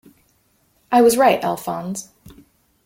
[0.91, 2.09] I was right, Alphonse.